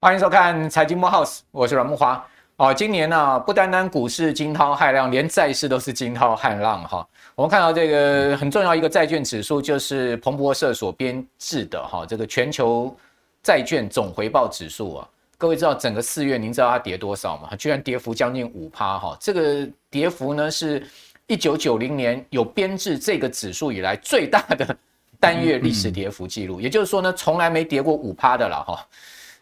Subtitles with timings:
[0.00, 2.20] 欢迎收看财经慕 House，我是阮慕驊。
[2.56, 7.06] 哦，今年呢、不单单股市惊涛骇浪，连债市都是惊涛骇浪哈。
[7.34, 12.94] 我们看到这个很重要一个债券指数，就是彭博社所编制的哈，这个全球
[13.42, 15.08] 债券总回报指数啊。
[15.38, 17.48] 各位知道整个四月，您知道它跌多少吗？
[17.56, 19.16] 居然跌幅将近五趴哈。
[19.20, 20.86] 这个跌幅呢，是
[21.32, 24.76] 一九九零年有编制这个指数以来最大的
[25.18, 26.60] 单月历史跌幅记录。
[26.60, 28.86] 也就是说呢，从来没跌过五趴的了哈。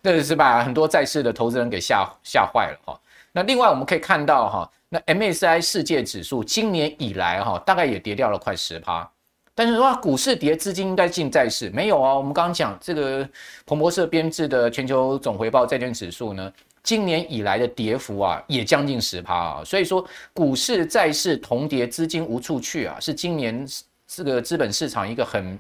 [0.01, 3.01] 那是把很多在世的投资人给吓吓坏了哈。
[3.33, 9.11] 那另外我们可以看到哈，那 MSCI 世界指数今年以来哈，大概也跌掉了快十趴。
[9.53, 12.15] 但是说股市跌，资金应该进债市，没有啊。
[12.15, 13.29] 我们刚刚讲这个
[13.67, 16.53] 彭博社编制的全球总回报债券指数呢，
[16.83, 19.63] 今年以来的跌幅啊，也将近十趴啊。
[19.65, 23.67] 所以说股市债市同跌，资金无处去啊，是今年
[24.07, 25.59] 这个资本市场一个很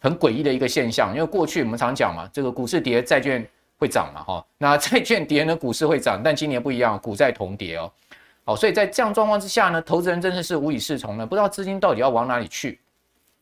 [0.00, 1.12] 很诡异的一个现象。
[1.14, 7.92] 因为过去我们常讲嘛，这个股市跌，债券会涨嘛，哈，那债券跌呢，股市会涨，但今年不一样，股债同跌哦，
[8.44, 12.78] 好，所以在这样状况之下呢，投资人真的是无以适从呢，不知道资金到底要往哪里去。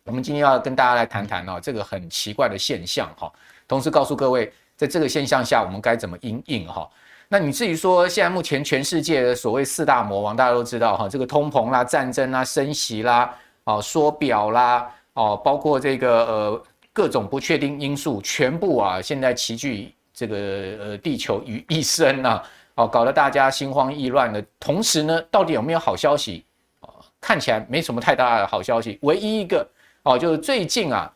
[0.04, 3.30] 我们今天要跟大家来谈谈哦，这个很奇怪的现象哈，
[3.68, 6.90] 同时告诉各位，在这个现象下，我们该怎么应应哈。
[7.32, 19.94] 那你至于说，现在目前全世界的所谓四大魔王，大家都知道哈，这个通膨啦、战争啦、升息啦、哦缩表啦、哦包括这个呃各种不确定因素，全部啊现在齐聚。
[20.12, 20.36] 这个
[20.78, 22.42] 呃，地球于一身呐，
[22.74, 24.44] 哦，搞得大家心慌意乱的。
[24.60, 26.44] 同时呢，到底有没有好消息？
[26.80, 28.98] 哦，看起来没什么太大的好消息。
[29.00, 29.66] 唯一一个
[30.02, 31.10] 哦，就是最近啊，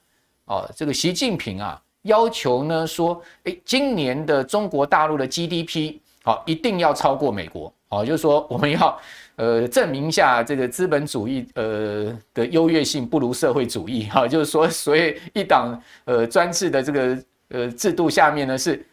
[0.47, 7.73] 哦，这个习近平啊，要求呢说，诶，今年的中国大陆的 GDP 好，一定要超过美国。
[7.89, 8.99] 好，就是说我们要
[9.37, 14.05] 呃证明一下这个资本主义呃的优越性不如社会主义。
[14.09, 17.17] 哈，就是说，所以一党呃专制的这个。
[17.49, 18.85] 呃，制度下面呢是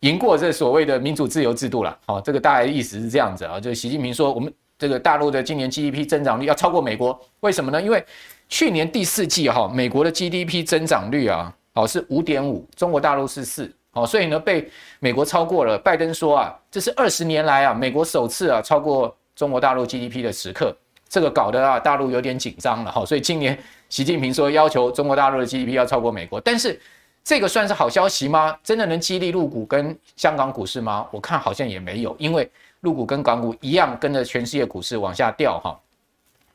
[0.00, 7.80] 赢过这所谓的民主自由制度了，好，这个大概意思是这样子啊，就习近平说，我们这个大陆的今年 GDP 增长率要超过美国，为什么呢？
[7.80, 8.04] 因为
[8.48, 15.78] 去年第四季哈，美国的 GDP 增长率啊，好是五点五，中国大陆是四，好，所以呢被美国超过了。
[15.78, 20.76] 拜登说啊，这是二十年来啊，美国首次啊超过中国大陆 GDP 的时刻，
[21.08, 23.56] 这个搞得啊大陆有点紧张了哈，所以今年
[23.88, 26.80] 习近平说要求中国大陆的 GDP 要超过美国，但是。
[27.24, 28.58] 这个算是好消息吗？
[28.64, 31.06] 真的能激励陆股跟香港股市吗？
[31.12, 35.80] 我看好像也没有，因为陆股跟港股一样跟着全世界股市往下掉哈。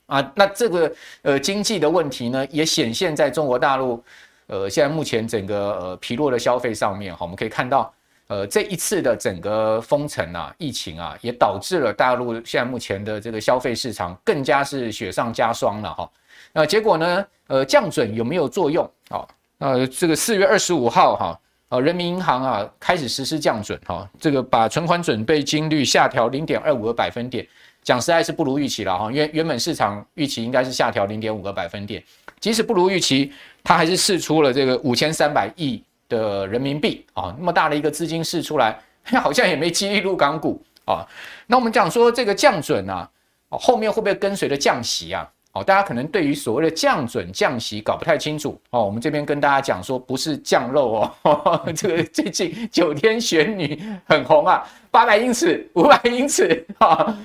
[0.07, 4.03] 啊，那这个呃经济的问题呢，也显现在中国大陆
[4.47, 7.19] 呃现在目前整个呃疲弱的消费上面哈。
[7.21, 7.93] 我们可以看到
[8.27, 16.09] 呃这一次的整个封城啊、疫情啊，也导致了大陆现在目前的这个消费市场更加是雪上加霜了哈。
[16.53, 19.27] 那结果呢，呃降准有没有作用啊？
[19.59, 27.45] 呃，这个四月二十五号哈，呃，人民银行啊开始实施降准哈，这个把存款准备金率下调零点二五个百分点，
[27.81, 32.03] 讲实在是不如预期了哈，因为原本市场预期应该是下调零点五个百分点，
[32.39, 33.33] 即使不如预期，
[33.67, 38.79] 他还是释出了这个五千三百亿的人民币啊，那么大的一个资金释出来，
[39.21, 41.05] 好像也没激励入港股啊。
[41.47, 43.09] 那我们讲说这个降准啊，
[43.49, 45.29] 后面会不会跟随着降息啊？
[45.57, 48.85] 哦，大家可能对于所谓的降准降息搞不太清楚哦。
[48.85, 51.61] 我们这边跟大家讲说，不是降肉哦。
[51.75, 57.17] 这个最近九天玄女很红啊，八百英尺、五百英尺啊，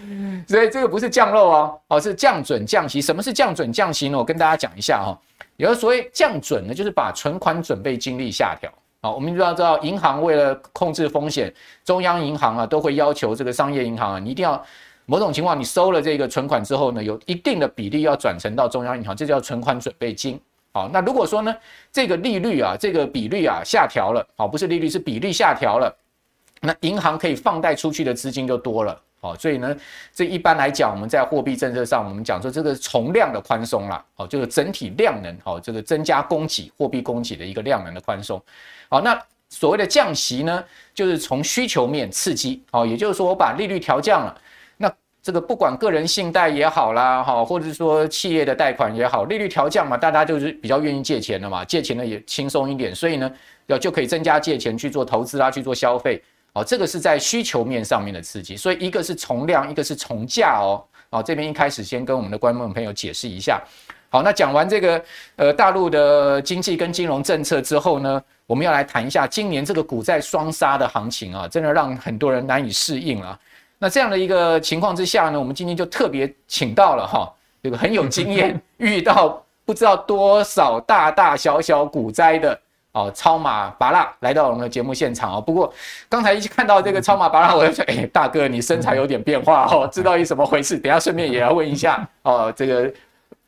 [0.49, 3.03] 所以这个不是降肉哦，哦是降准降息。
[3.03, 4.17] 什么是降准降息呢？
[4.17, 5.19] 我跟大家讲一下哈。
[5.57, 8.73] 有的所谓降准呢，就是把存款准备金率下调。
[9.03, 11.53] 好，我们就要知道，银行为了控制风险，
[11.85, 14.65] 中央银行啊都会要求这个商业银行啊，你一定要。
[15.07, 20.41] 某种情况，你收了这个存款之后呢，有一定的比例要转成到中央银行，这叫存款准备金。
[20.73, 21.55] 好，那如果说呢，
[21.93, 25.95] 这个利率啊，这个比率啊下调了，好，不是利率，是比率下调了，
[26.61, 28.99] 那银行可以放贷出去的资金就多了。
[29.21, 29.77] 好，所以呢，
[30.15, 38.43] 这一般来讲，我们在货币政策上，我们讲说这个从量的宽松啦，好，就是整体量能，好，这个增加供给，货币供给的一个量能的宽松。
[38.89, 44.41] 好，那所谓的降息呢，就是从需求面刺激，好，也就是说我把利率调降了。
[45.23, 53.31] 这个不管个人信贷也好啦，哈，或者是说企业的贷款也好，利率调降嘛，大家就是比较愿意借钱了嘛，借钱呢也轻松一点，所以呢，
[53.67, 56.21] 要就可以增加借钱去做投资啦，去做消费，
[56.55, 63.63] 哦，这个是在需求面上面的刺激，所以一个是从量，一个是从价哦，哦，这边一开始先跟我们的观众朋友解释一下，
[64.11, 65.05] 好，那讲完这个
[65.37, 73.39] 呃大陆的经济跟金融政策之后呢，我们要来谈一下今年这个股债双杀的行情啊，真的让很多人难以适应了。
[73.83, 77.29] 那这样的一个情况之下呢，我们今天就特别请到了哈
[77.61, 82.57] 这个很有经验， 遇到不知道多少大大小小股灾的
[82.93, 85.41] 哦，超马拔拉来到我们的节目现场哦。
[85.41, 85.75] 不过
[86.09, 90.79] 刚才一看到这个超马拔拉，我就说，哎，大哥你身材有点变化哦，知道一什么回事？
[90.79, 92.89] 等下顺便也要问一下哦，这个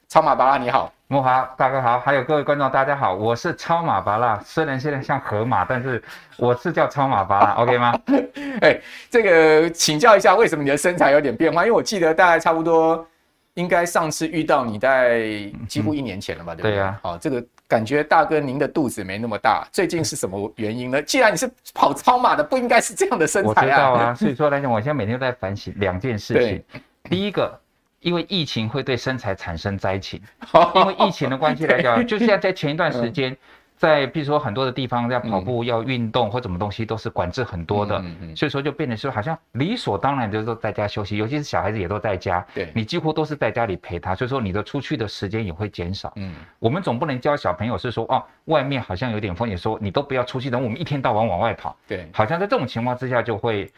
[0.08, 0.92] 超马巴拉你好。
[1.06, 6.02] 慕驊大哥好，还有各位观众大家好，我是超马巴拉，虽然现在像河马，但是
[6.38, 7.92] 我是叫超马巴拉， OK 吗？
[8.60, 11.62] 哎、欸，这个请教一下，为什么你的身材有点变化？
[11.62, 13.06] 因为我记得大概差不多，
[13.52, 15.28] 应该上次遇到你在
[15.68, 16.54] 几乎一年前了吧？
[16.54, 16.72] 嗯、对不对？
[16.72, 17.00] 对呀、啊。
[17.02, 21.02] 好，这个感觉大哥您的肚子没那么大，最近是什么原因呢？
[21.02, 23.54] 既然你是跑超马的，不应该是这样的身材啊。
[23.54, 26.64] 我知道啊，所以说来讲，我现在每天都在反省两件事情，
[27.10, 27.60] 第一个。
[28.04, 30.20] 因为疫情会对身材产生灾情，
[30.76, 33.34] 因为疫情的关系来讲，就像在前一段时间，
[33.78, 38.04] 在比如说很多的地方要跑步、要运动或什么东西都是管制很多的，
[38.36, 46.12] 所以说就变得说好像理所当然就是说在家休息，尤其是小孩子也都在家，对，你几乎都是在家里陪他，所以说你的出去的时间也会减少。
[46.16, 53.72] 嗯，我们总不能教小朋友是说哦，外面好像有点风险，说你都不要出去，等我们一天到晚往外跑，对，好像在这种情况之下就会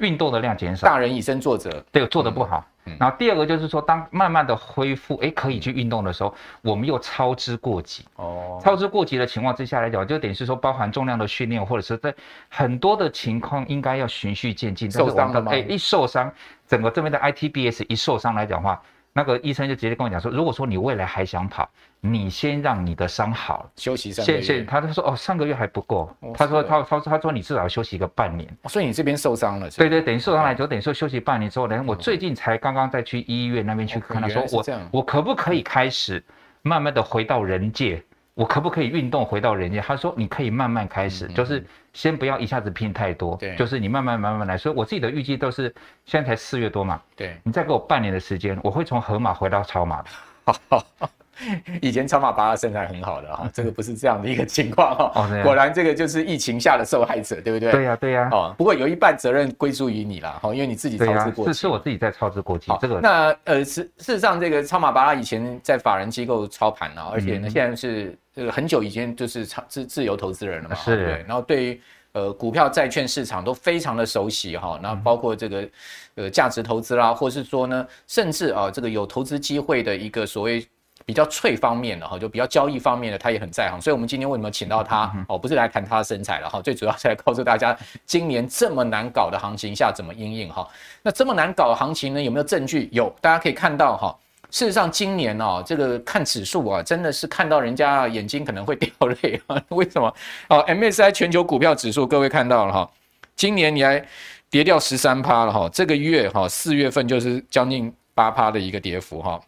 [0.00, 2.64] 运动的量减少，大人以身作则，对，做的不好。
[2.98, 8.04] 然后第二个就是说，当慢慢的恢复，哎，可以去运动的时候，我们又操之过急。
[8.16, 12.12] 哦，操之过急的情况之下来讲，就等于是说，包含重量的训练，或者是在
[12.48, 14.90] 很多的情况，应该要循序渐进。
[14.90, 15.52] 受伤了吗？
[15.52, 16.32] 哎，一受伤，
[16.66, 18.82] 整个这边的 ITBS 一受伤来讲的话。
[19.12, 21.68] 那个医生就直接跟我讲说，如果说你未来还想跑，
[22.00, 24.40] 你先让你的伤好了，休息三个月。
[24.40, 28.48] 先他他说哦，上个月还不够，他说他他他说你至少要休息一个半年。
[28.68, 29.68] 所以你这边受伤了？
[29.70, 36.22] 对对，等于受伤来就等于说休息半年之后呢，我最近才刚刚再去医院那边去看他说我我可不可以开始
[36.62, 38.02] 慢慢的回到人界？
[38.34, 39.82] 我可不可以运动回到人间？
[39.82, 44.56] 他说你可以慢慢开始，就是先不要一下子拼太多，对，就是你慢慢慢慢来。
[44.56, 50.08] 所以我自己的预计都是现在才四月多嘛，对，你再给我半年的时间，我会从河马回到超马的。
[51.80, 55.10] 以前超马芭乐身材很好的哈，这个不是这样的一个情况哈。
[55.14, 57.72] 哦， 果然这个就是疫情下的受害者，对不对？
[57.72, 58.28] 对呀，对呀。
[58.30, 61.52] 哦，不过有一半责任归属于你了哈，因为你自己操之过急。
[61.52, 62.70] 是是我自己在操之过急。
[62.78, 70.74] 这个那呃，事事实上，这个超马芭乐以前在法人机构操盘了，而且呢，现在是这个很久以前就是自自由投资人了嘛。
[70.76, 70.96] 是。
[70.96, 71.24] 对。
[71.26, 71.80] 然后对于
[72.12, 75.68] 呃股票、债券市场都非常的熟悉哈，那包括这个
[76.14, 80.66] 呃价值投资啦，或是说呢，甚至啊这个有投资机会的一个所谓。
[81.06, 83.80] 比较脆方面的哈，就比较交易方面的，他也很在行。
[83.80, 85.36] 所以，我们今天为什么请到他哦？
[85.36, 90.68] 不是来谈他的身材了哈，最主要是来告诉大家，今年这么难搞的行情下怎么应应哈。
[91.02, 92.88] 那这么难搞的行情呢，有没有证据？
[92.92, 94.16] 有，大家可以看到哈。
[94.50, 98.90] 事实上，今年哦，这个看指数啊，真的是看到人家眼睛可能会掉
[99.22, 99.62] 泪啊。
[99.68, 100.12] 为什么？
[100.48, 102.90] 哦，MSCI 全球股票指数，各位看到了哈，
[103.36, 104.04] 今年你还
[104.50, 105.68] 跌掉十三趴了哈。
[105.72, 109.40] 这个月哈，四月份就是将近八趴的一个跌幅哈。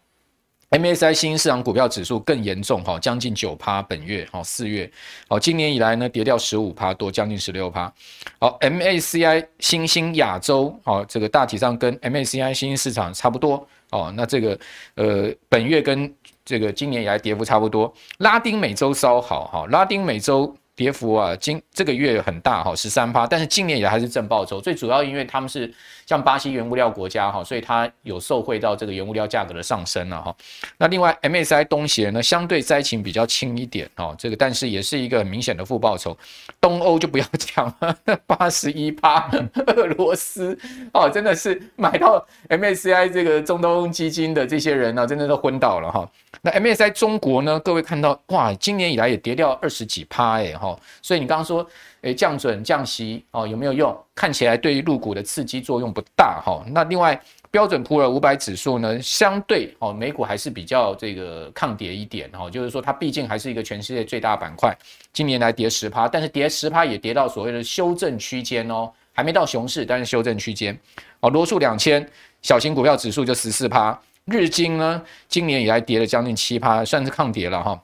[0.71, 4.89] MSCI 新兴市场股票指数更严重哈，将近九趴，本月哈四月，
[5.27, 7.93] 好，今年以来呢跌掉十五趴多，将近十六趴。
[8.39, 14.13] 好，MSCI 新兴亚洲，好，这个大体上跟 MSCI 新兴市场差不多哦。
[14.17, 14.59] 那这个
[14.95, 16.13] 呃本月跟
[16.43, 17.93] 这个今年以来跌幅差不多。
[18.17, 20.53] 拉丁美洲稍好哈，拉丁美洲。
[20.75, 25.71] 跌幅啊，今这个月很大哈，十三趴，但是今年也还是正报酬，最主要因为他们是
[26.05, 30.35] 像巴西原物料国家哈，所以它有受惠到这个原物料价格的上升了哈。
[30.77, 36.17] 那另外 M S I 东协呢，相对灾情比较轻一点哦，这个但是也是一个明显的负报酬。
[36.59, 39.29] 东欧就不要讲了，八十一趴，
[39.67, 40.57] 俄罗斯
[40.93, 46.09] 哦，真的是买到 M S I 这个中东基金的这些人呢，真的都昏倒了哈。
[46.41, 47.59] 那 M S I 中国呢？
[47.59, 51.65] 各位看到哇，今年以来也跌掉二十几趴哎哈，所以你刚刚说
[52.03, 53.97] 诶降准降息哦有没有用？
[54.15, 56.63] 看起来对于入股的刺激作用不大哈。
[56.67, 57.19] 那另外
[57.49, 64.75] 标准普尔五百指数呢，相对哦美股还是比较这个抗跌一点哈，就是说它毕竟还是一个全世界最大板块，
[65.11, 70.77] 今年来跌十趴，但是跌十趴也跌到所谓的修正区间哦，还没到熊市，但是修正区间
[71.21, 71.29] 哦。
[71.29, 72.07] 罗素两千
[72.41, 73.97] 小型股票指数就十四趴。
[74.25, 77.81] 日经呢，今年以来跌了将近七趴，算是抗跌了哈。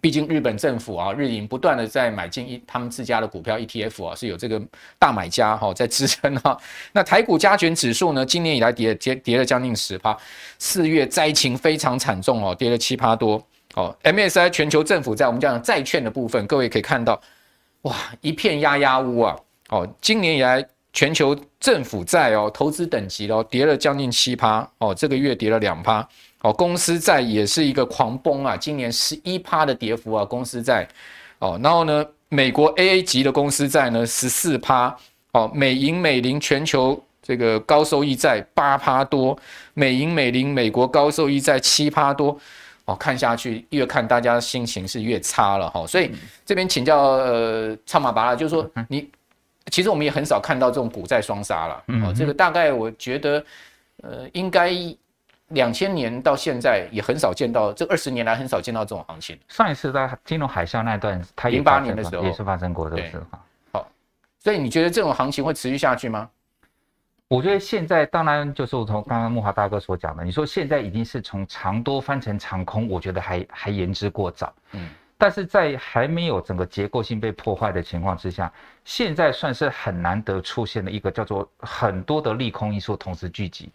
[0.00, 4.60] 毕竟日本政府啊，日银不断的在买进一他们自家的股票 ETF 啊，是有这个
[4.98, 6.56] 大买家哈在支撑哈。
[6.92, 10.16] 那台股加权指数呢，今年以来跌跌跌了将近十趴，
[10.58, 13.42] 四月灾情非常惨重哦，跌了七趴多
[13.74, 13.96] 哦。
[14.02, 17.20] MSI 全球政府债我们讲债券的部分，各位可以看到，
[17.82, 19.36] 哇，一片压压乌啊。
[19.68, 20.66] 哦，今年以来。
[20.92, 26.08] 全球政府债哦，投资等级哦，跌了将近七趴哦，这个月跌了两趴
[26.46, 30.86] 哦，公司债也是一个狂崩啊，今年十一趴的跌幅啊，公司债。
[31.40, 34.96] 哦，然后呢，美国 AA 级的公司债呢十四趴。
[35.32, 39.36] 哦，美银美林全球这个高收益债八趴多，
[39.74, 42.38] 美银美林美国高收益债七趴多，
[42.84, 45.86] 哦，看下去越看大家心情是越差了哈、哦。
[45.86, 46.12] 所以
[46.44, 49.06] 这边请教呃唱马拔，就是说你
[49.72, 53.44] 其实我们也很少看到这种股债双杀了，哦，这个大概我觉得
[54.02, 54.70] 呃应该
[55.48, 59.38] 两千年到现在也很少见到，这二十年来很少见到这种行情。
[59.48, 63.22] 上一次在金融海啸那段，它零八年的时候也是发生过这个事。
[63.70, 63.88] 好，
[64.38, 66.28] 所以你觉得这种行情会持续下去吗？
[67.28, 74.54] 我觉得现在当然就是我从刚刚木华大哥所讲的，你说现在已经是从长多翻成长空，我觉得还还言之过早。
[74.72, 74.88] 嗯，
[75.18, 78.52] 但是在还没有整个结构性被破坏的情况之下，
[78.84, 83.70] 现在算是很难得出现的一个叫做很多的利空因素同时聚集。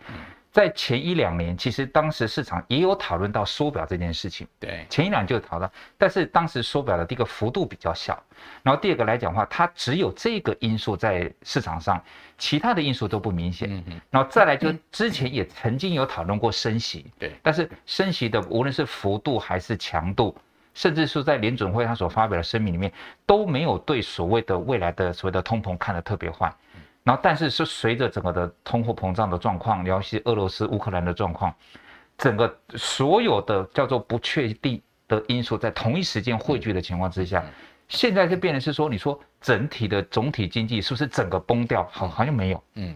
[0.52, 4.46] 在前一两年，其实当时市场也有讨论到缩表这件事情。
[4.60, 8.22] 对，前一两年就讨论，但是当时缩表的第一个幅度比较小，
[8.62, 12.04] 然后第二个来讲的话，它只有这个因素在市场上，
[12.38, 13.74] 其他的因素都不明显。
[13.74, 14.02] 嗯嗯。
[14.10, 17.10] 然后再来就之前也曾经有讨论过升息。
[17.18, 17.32] 对。
[17.42, 20.36] 但是升息的无论是幅度还是强度，
[20.74, 22.92] 甚至是在联准会他所发表的声明里面，
[23.26, 26.54] 都没有对所谓的未来的所谓的通膨看得特别坏。
[27.04, 31.54] 然后，但是是随着整个的通货膨胀的状况，尤其俄罗斯、乌克兰的状况，
[32.18, 37.44] 整个所有的叫做不确定的因素在同一时间汇聚的情况之下，
[37.88, 41.88] 现在就变成是说，你说整体的总体经济是不是整个崩掉？
[41.92, 42.96] 好，好像没有，嗯，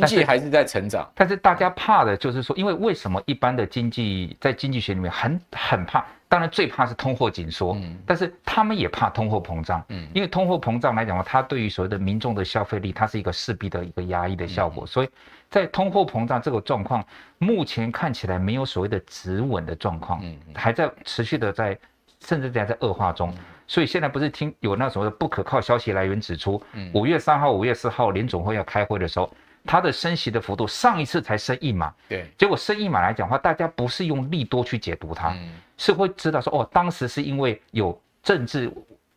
[0.00, 1.10] 经济还是在成长。
[1.14, 6.04] 但是大家怕的就是说，因为为什么一般的经济在经济学里面很很怕？
[6.26, 14.84] 当然最怕是通货紧缩，嗯但是他们也怕通货膨胀，嗯因为通货膨胀来讲的话，它对于所谓的民众的消费力，它是一个势必的一个压抑的效果。
[14.84, 15.08] 所以
[15.48, 17.04] 在通货膨胀这个状况，
[17.38, 21.78] 目前看起来没有所谓的止稳的状况，嗯还在持续的在，
[22.24, 23.32] 甚至在在恶化中。
[23.68, 26.60] 所以现在不是听有那所谓的不可靠消息来源指出，
[26.92, 29.32] 五月三号、五月四号联总会要开会的时候。
[29.66, 38.70] 它的升息的幅度，上一次才升一码，对，结果升一码来讲的话，大家不是用利多去解读它，嗯、是会知道说，哦，当时是因为有政治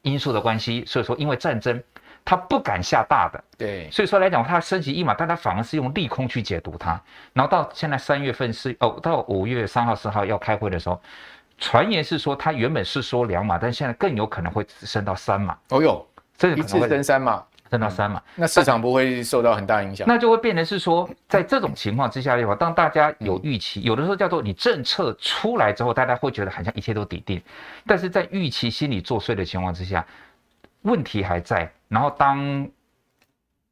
[0.04, 1.84] 因素的关系，所以说因为战争，
[2.24, 7.00] 它不敢下大的，对，所以说来讲，它升息一码，大家反而是用利空去解读它，
[7.34, 11.01] 然后到现在三月份是哦，到五月三号四号要开会的时候，
[11.58, 17.44] 传言是说它原本是说两码，但现在更有可能会升到三码，哦哟，这一次升三码。
[17.69, 27.41] 升到三嘛，嗯，那市场不会受到很大影响，那就会变成是说，在这种情况之下的话，当大家有预期，有的时候叫做你政策出来之后，大家会觉得好像一切都底定，
[27.86, 30.05] 但是在预期心理作祟的情况之下，
[30.83, 31.71] 问题还在。
[31.89, 32.67] 然后当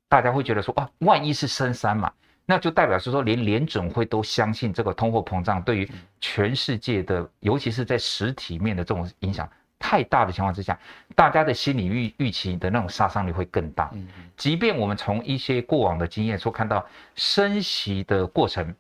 [0.08, 2.12] 大家会觉得说，啊，万一是升三嘛，
[2.46, 9.50] 那就代表是说，连联准会都相信这个通货膨胀对于全世界的，尤其是在实体面的这种影响。
[9.78, 10.78] 太大的情况之下，
[11.16, 13.92] 大家的心理预预期的那种杀伤力会更大。
[14.36, 18.74] 即便我们从一些过往的经验说，看到升息的过程，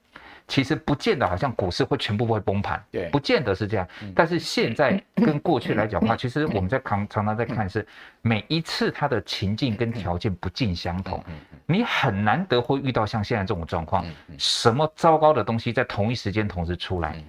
[0.48, 3.88] 其实不见得好像股市会全部会崩盘，对，不见得是这样。
[4.16, 7.86] 但是现在 跟过去来讲的话， 其实我们在常常常在看是
[8.22, 11.24] 每一次它的情境跟条件不尽相同，
[11.66, 14.06] 你很难得会遇到像现在这种状况，
[14.38, 17.22] 什么糟糕的东西在同一时间同时出来。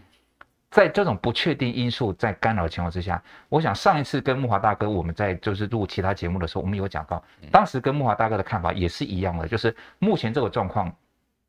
[0.69, 10.93] 在这种不确定因素在干扰的情况之下，我想上一次跟木华大哥我们在就是录其他节目的时候，我们有讲到，当时跟木华大哥的看法也是一样的，就是目前这个状况，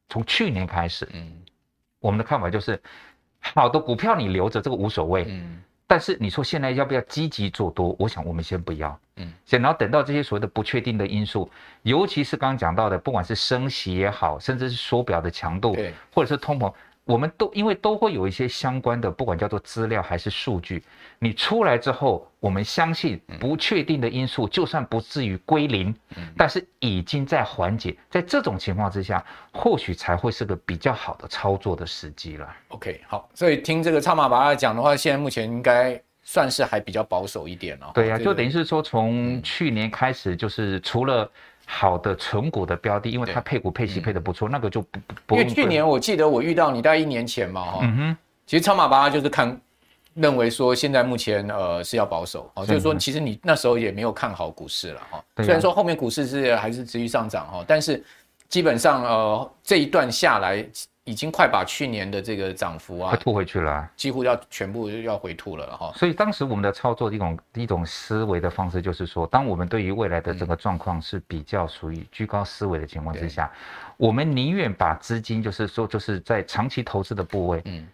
[0.08, 1.34] 从去年开始，嗯，
[2.00, 2.80] 我们的看法就是，
[3.40, 7.96] 好的股票你留着这个无所谓，嗯，但是你说现在要不要积极做多？
[7.98, 11.50] 我想我们先不要，嗯，先然后等到这些所谓的不确定的因素，
[11.82, 16.72] 尤其是刚刚讲到的，不管是升息也好，甚至是缩表的强度，对，或者是通膨。
[17.08, 20.84] 我们都因为都会有一些相关的，不管叫做资料还是数据，
[21.18, 25.96] 你出来之后，我们相信不确定的因素就算不至于归零，
[26.38, 27.96] 但是已经在缓解。
[28.10, 32.48] 在这种情况之下，或许才会是个比较好的操作的时机了。
[32.68, 37.92] OK，好，所以听这个蔡马爸讲的话，现在目前应该算是还比较保守一点哦。
[37.94, 41.30] 对呀，就等于是说从去年开始，就是除了。
[41.70, 45.36] 好的存股的标的，因为它配股配息配的不错，嗯、那个就不不。
[45.36, 49.60] 因为去年我记得我遇到你大概一年前嘛，哈、嗯哼，其实超马八就是看
[50.14, 58.04] 认为说现在目前呃是要保守，哦，就是说其实你那时候也没有看好股市了哈，虽然说后面股市是还是持续上涨哈，但是
[58.48, 60.66] 基本上呃这一段下来。
[61.08, 65.90] 已经快把去年的这个涨幅啊，吐回去了，几乎要全部要回吐了哈。
[65.96, 73.50] 所以当时我们的操作的一种一种思维的方式，就是说，当我们对于未来的这个状况是比较属于居高思维的情况之下，
[73.96, 77.88] 我们宁愿把资金，就是说，就是在长期投资的部位，嗯，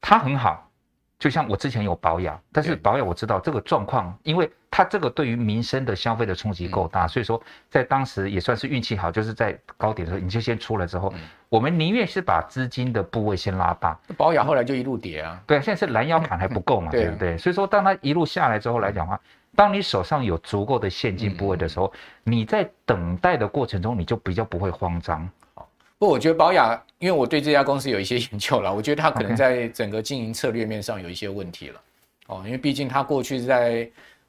[0.00, 0.70] 它很好，
[1.18, 7.40] 就像我之前有保养，但是保养我知道这个状况，因为它这个对于民生的消费的冲击够大，所以说
[7.70, 11.12] 在当时也算是运气好，就是在高点的时候你就先出了之后，
[11.48, 13.98] 我们宁愿是把资金的部位先拉大。
[14.16, 17.38] 保养后来就一路跌啊，对，现在是拦腰砍还不够嘛， 对不对？
[17.38, 19.20] 所以说当它一路下来之后来讲的话，
[19.56, 21.90] 当你手上有足够的现金部位的时候，
[22.24, 25.30] 你在等待的过程中你就比较不会慌张。
[25.98, 31.80] 不，我觉得宝雅，因为我对这家公司有一些研究了， 我觉得它可能在整个经营策略面上有一些问题了。
[32.26, 33.88] 哦，因为毕竟它过去是在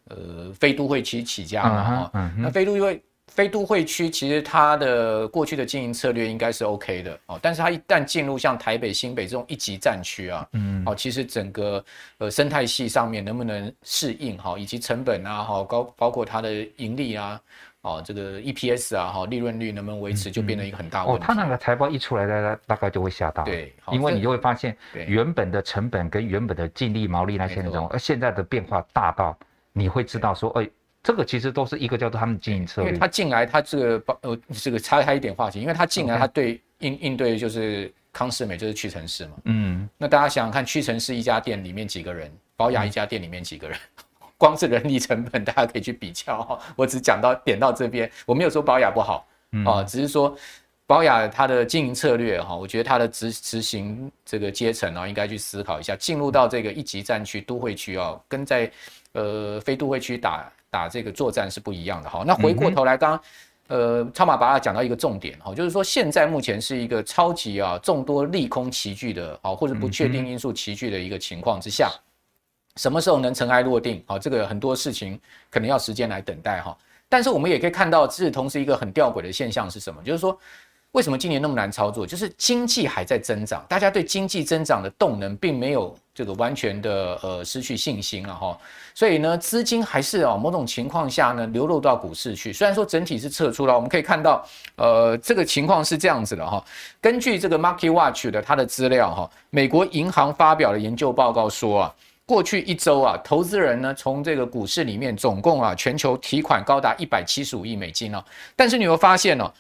[0.10, 11.84] 呃非都会区起家嘛，哈，那非都会非都会区其实它的过去的经营策略应该是 OK 的哦，但是它一旦进入像台北、新北这种一级战区啊，嗯，哦，其实整个
[12.20, 17.42] 呃生态系上面能不能适应哈，以及成本啊，哈，高包括它的盈利啊。
[17.86, 21.22] 哦，这个 EPS 啊，哈，利润率能不能维持，就变成一个很大问题。
[21.22, 23.44] 哦，他那个财报一出来，大家大概就会吓到。
[23.44, 24.76] 对，因为你就会发现，
[25.06, 29.38] 原本的成本跟原本的净利毛利那些那种，而现在的变化大到
[29.72, 30.68] 你会知道说，哎，
[31.04, 32.90] 这个其实都是一个叫做他们经营策略。
[32.90, 39.34] 因为他进来，他这个呃，这个插开一点话题，因为他进来，他对应应对就是康世美，就是屈臣氏嘛。
[39.44, 39.88] 嗯。
[39.96, 42.32] 那大家想想看，屈臣氏一家店里面几个人？
[42.58, 43.78] 宝雅一家店里面几个人？
[44.38, 46.60] 光是人力成本，大家可以去比较哈。
[46.76, 49.26] 我只讲到点到这边，我没有说保雅不好
[49.66, 50.36] 啊，只是说
[50.86, 58.70] 保雅它的经营策略哈，我觉得它的执执行这个阶层啊，应该去思考一下，进入到这个一级战区都会区啊，跟在
[59.14, 62.24] 呃非都会区打打这个作战是不一样的哈。
[62.28, 63.22] 那回过头来，刚刚
[63.68, 71.90] 呃超马把它讲到一个重点哈，就是说现在目前是一个超级啊众多利空齐聚的啊，或者不确定因素齐聚的一个情况之下。
[72.76, 74.04] 什么时候能尘埃落定？
[74.06, 76.78] 好，这个很多事情可能要时间来等待哈。
[77.08, 80.02] 但是我们也可以看到，这同时一个很吊诡的现象是什么？
[80.04, 80.38] 就是说，
[80.92, 82.06] 为什么今年那么难操作？
[82.06, 88.58] 就是经济还在增长，大家对经济增长的动能并没有这个完全的呃失去信心了哈。
[88.94, 92.52] 所以呢，资金还是哦某种情况下呢流入到股市去。
[92.52, 96.62] 虽然说整体是撤出了，我们可以看到呃这个情况是这样子的哈。
[97.00, 101.96] 根据这个 Market Watch 的它的资料哈，美国银行发表的研究报告说啊。
[102.28, 108.24] 过去一周啊，投资人呢从这个股市里面总共啊全球提款高达一百七十五亿美金哦。
[108.56, 109.54] 但是你会发现哦，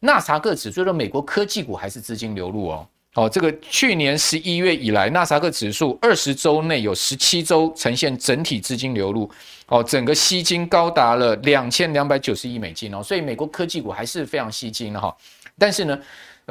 [0.00, 2.86] 纳斯达克指数的美国科技股还是资金流入哦。
[3.14, 9.30] 哦，这个去年十一月以来，纳斯达克指数二十周内有十七周呈现整体资金流入
[9.68, 13.02] 哦，整个吸金高达了两千两百九十亿美金哦。
[13.02, 15.16] 所以美国科技股还是非常吸金的哈。
[15.58, 15.98] 但是呢。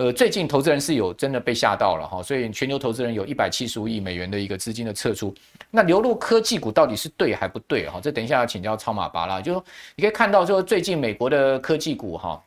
[0.01, 5.31] 呃，最近投资人是有真的被吓到了哈，所以全球投资人有一百七十五亿美元的一个资金的撤出。
[5.69, 7.99] 那流入科技股到底是对还不对哈？
[8.01, 9.39] 这等一下要请教超马巴拉。
[9.39, 9.63] 就说
[9.95, 12.41] 你可以看到说，最近美国的科技股哈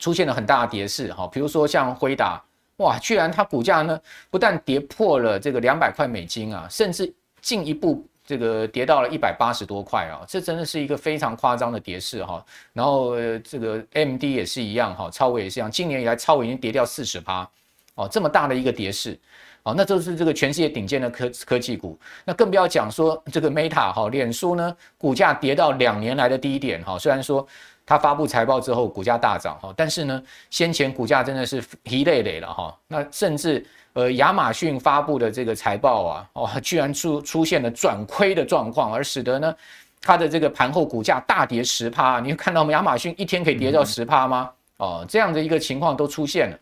[0.00, 2.42] 出现了很大的跌势哈，比如说像辉达，
[2.78, 8.02] 哇，居然它股价呢不但跌破了这个两百块美金啊，甚至进一步。
[8.24, 12.44] 这个跌到了一百八十多块啊，这真的是一个非常夸张的跌势哈。
[12.72, 17.48] 然后这个 MD 也是一样哈，超微也是一样，今年以来超微已经跌掉四十趴
[17.96, 19.18] 哦，这么大的一个跌势
[19.64, 21.98] 哦，那就是这个全世界顶尖的科科技股。
[22.24, 27.46] 那更不要讲说这个 Meta 哈，脸书呢股价跌到两年来的低点哈，虽然说
[27.84, 33.66] 它发布财报之后股价大涨哈，但是呢先前股价真的是疲累累了哈，那甚至。
[33.94, 39.54] 呃，亚马逊发布的这个财报啊，哦，居然出出现了转亏的状况，而使得呢，
[40.00, 42.18] 它的这个盘后股价大跌十趴。
[42.18, 44.50] 你会看到我们亚马逊一天可以跌到十趴吗？
[44.78, 46.58] 哦，这样的一个情况都出现了。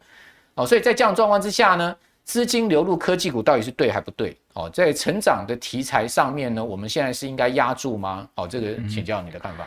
[0.57, 4.37] 哦，所以在这样状况之下呢，资金流入科技股到底是对还不对？
[4.55, 8.29] 哦，在成长的题材上面呢，我们现在是应该压住吗？
[8.35, 9.67] 哦，这个请教你的看法。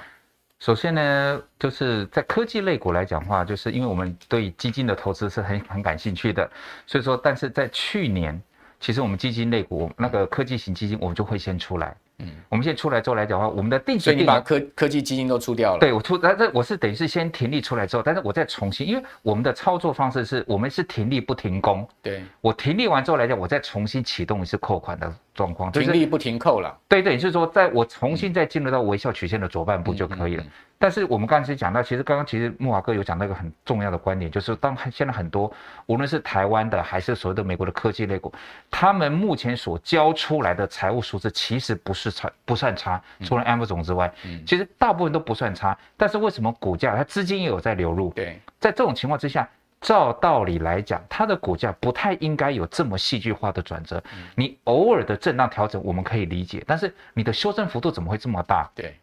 [0.63, 6.49] 首先呢，就是在科技类股来讲话，就是因为我们对基金的投资是很很感兴趣的，
[6.87, 8.41] 所以说，但是在去年，
[8.79, 11.93] 其实我们基金类股那个科技型基金，我们就会先出来。
[12.19, 15.79] 嗯，我们现在出来之后来讲的话，我们的定期，所以你把科科技基金都出掉了？
[15.79, 21.87] 对，我出，但是我是等于是先停利出来之后，但是我再重新，因为我们的操作方式是我们是停利不停工。
[22.01, 26.77] 对，我停利完之后来讲，我再重新启动一次扣款的状况，停利不停扣了。
[26.87, 30.43] 对对，就是说，在我重新再进入到微笑曲线的左半部就可以了。
[30.83, 35.49] 但是我们刚才讲到，其实刚刚其实木华哥有讲到一个很重要的观点，就是当现在很多
[35.85, 38.29] 无论是台湾的还是所谓的美国的科技类股，
[38.69, 44.13] 他们目前所交出来的财务数字其实不是差不算差，除了 Amazon 之外，
[44.45, 45.77] 其实大部分都不算差。
[45.95, 48.09] 但是为什么股价它资金也有在流入？
[48.09, 49.47] 对，在这种情况之下，
[49.79, 54.03] 照道理来讲，它的股价不太应该有这么戏剧化的转折。
[54.35, 58.69] 你偶尔的震荡调整我们可以理解，但是你的修正幅度怎么会这么大？
[58.75, 58.93] 对，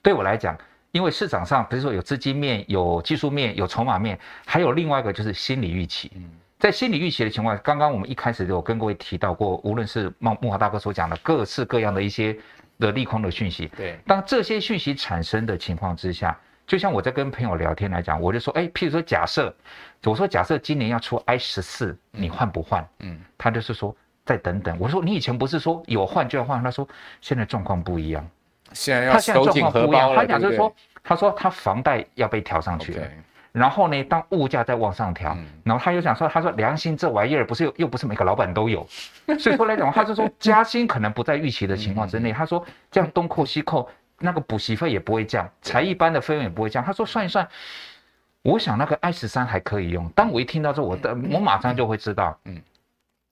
[0.00, 0.56] 对我来讲，
[0.92, 6.10] 因为市场上比如说有资金面、有技术面、有筹码面，还有另外一个就是心理预期。
[6.14, 6.24] 嗯
[6.58, 12.34] 在心理预期的情况，刚刚我们一开始有跟各位提到过，无论是慕慕驊大哥所讲的各式各样的一些
[12.78, 16.34] 的利空的讯息，对，当这些讯息产生的情况之下，
[16.66, 19.54] 就像我在跟朋友聊天来讲，我就说，哎，譬如说假设，
[20.04, 22.88] 我说假设今年要出 I 十四，你换不换？
[23.00, 23.94] 嗯，他就是说
[24.24, 24.78] 再等等。
[24.80, 26.62] 我说你以前不是说有换就要换？
[26.62, 26.88] 他说
[27.20, 28.26] 现在状况不一样，
[28.76, 30.16] 现在要收紧荷包了。
[30.16, 33.06] 他讲就是说，他说他房贷要被调上去了。
[33.52, 38.86] 然后呢，当物价在往上调，嗯、然后他又想说，他说良心这玩意儿不是又又不是每个老板都有，
[39.40, 42.34] 所以说来讲，他就说加薪可能不在预期的情况之内。
[42.34, 46.84] 他说这样东扣西扣，那个补习费也不会降，才艺班的费用也不会降。
[46.84, 47.48] 他说算一算，
[48.42, 50.06] 我想那个 I 十三还可以用。
[50.10, 52.60] 当我一听到这，我的我马上就会知道，嗯，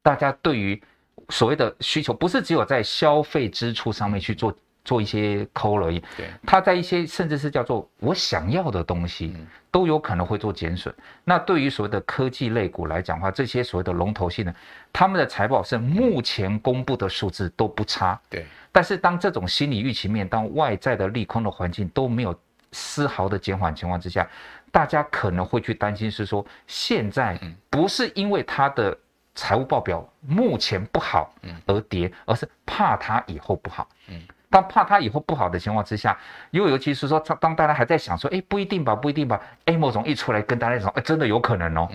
[0.03, 0.83] 大家对于
[1.29, 4.55] 所谓的需求，不是只有在消费支出上面去做。
[4.85, 9.35] 做一些抠而已，对，他在一些甚至是叫做我想要的东西，
[9.71, 10.95] 都有可能会做减损。
[11.25, 14.55] 那对于所谓的科技类股来讲的话，这些所谓的龙头性呢，
[14.93, 18.45] 他们的财报是目前公布的数字都不差，对。
[18.71, 22.39] 但是当这种心理预期面，当外在的利空的环境都没有
[22.73, 24.29] 丝毫的减缓情况之下，
[24.71, 28.95] 大家可能会去担心是说，现在不是因为它的
[29.35, 34.21] 财务报表目前不好而跌，而是怕它以后不好，嗯。
[34.55, 36.17] 当怕它以后不好的情况之下，
[36.53, 41.89] 又尤其是说，当大家还在想说，哎，不一定吧，不一定吧，AMO 总一出来跟大家说，哎，真的有可能哦，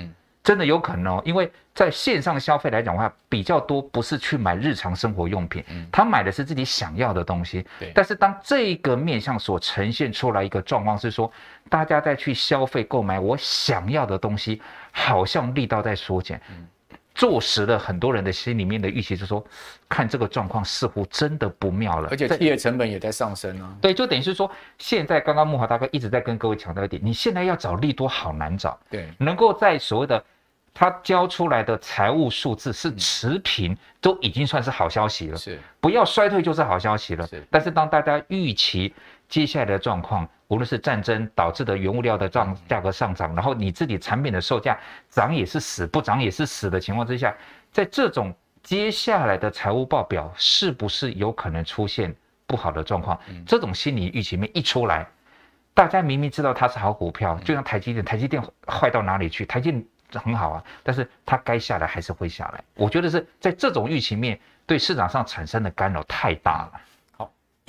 [0.44, 7.66] 真的有可能哦，因为在线上消费来讲的话，比较多不是去买日常生活用品，他买的是自己想要的东西。
[7.80, 7.94] 对。
[7.96, 11.32] 但是当这个面向所呈现出来一个状况是说，
[11.70, 16.42] 大家在去消费购买我想要的东西，好像力道在缩减。
[17.20, 19.46] 坐实了很多人的心里面的预期，就是说，
[19.90, 23.76] 看这个状况似乎真的不妙了，而且企业成本也在上升啊。
[23.82, 28.80] 对，就等于是说，现在刚刚木华大哥一直在跟各位强调一点，你现在要找利多好难找。
[28.90, 30.24] 对，能够在所谓的
[30.74, 35.36] 他交出来的财务数字是持平，都已经算是好消息了。
[35.38, 37.28] 是，不要衰退就是好消息了。
[37.28, 38.94] 是，但是当大家预期
[39.28, 44.78] 接下来的状况，无论是战争导致的原物料的涨价格上涨，然后你自己产品的售价
[45.10, 47.36] 涨也是死，不涨也是死的情况之下，
[47.72, 48.34] 在这种
[48.64, 52.14] 接下来的财务报表是不是有可能出现
[52.48, 53.18] 不好的状况？
[53.46, 55.08] 这种心理预期面一出来，
[55.76, 59.46] 大家明明知道它是好股票，就像台积电，台积电坏到哪里去？
[59.46, 62.64] 台积电很好啊，但是它该下来还是会下来。
[62.74, 66.82] 我觉得是在这种预期面对市场上产生的干扰太大了。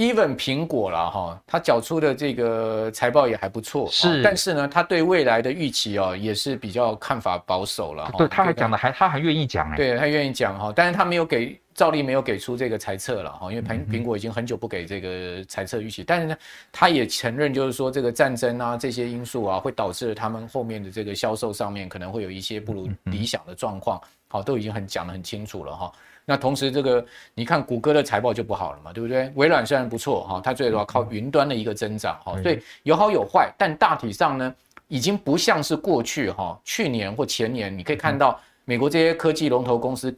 [0.01, 8.11] Even 苹果了哈，他缴出的这个财报也还不错，是，但是呢，他对未来的预期哦，也是比较看法保守了。
[8.17, 16.37] 对，他还讲的还，他还愿意讲哎，对他愿意讲哈，但是他没有给，照例没有给出这个猜测了哈，因为苹苹果已经很久不给这个猜测预期，但是呢，
[16.73, 25.93] 他也承认就是说这个战争啊这些因素啊，会导致他们后面的这个销售上面可能会有一些不如理想的状况，好，都已经很讲得很清楚了哈。
[26.31, 29.33] 那同时，这个你看谷歌的财报就不好了嘛，对不对？
[29.35, 34.55] 微软虽然不错哈，它最主要靠云端的一个增长哈，所以有好有坏，但大体上呢，
[34.87, 40.16] 已经不像是过去哈，去年或前年，你可以看到美国这些科技龙头公司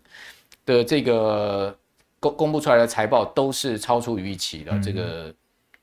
[0.67, 1.75] 的这个
[2.21, 5.33] 公公布出来的财报都是超出预期的，这个